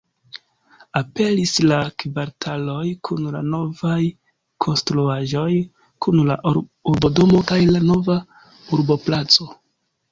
Aperis 0.99 1.51
la 1.71 1.77
kvartaloj 2.03 2.87
kun 3.09 3.29
la 3.35 3.43
novaj 3.51 3.99
konstruaĵoj 4.67 5.51
kun 6.07 6.25
la 6.33 6.41
urbodomo 6.57 7.45
kaj 7.55 7.65
la 7.77 7.85
nova 7.95 8.19
urboplaco. 8.81 9.51